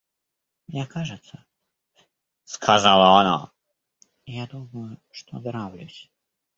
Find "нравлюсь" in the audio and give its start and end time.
5.37-6.09